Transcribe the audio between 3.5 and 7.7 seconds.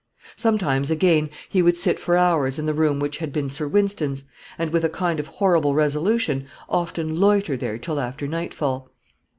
Sir Wynston's, and, with a kind of horrible resolution, often loiter